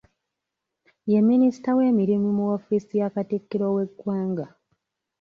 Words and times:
Ye 1.11 1.19
minista 1.29 1.69
w'emirimu 1.77 2.29
mu 2.37 2.45
offisi 2.57 2.93
ya 3.01 3.07
Kattikiro 3.13 3.65
w'egwanga 3.75 4.45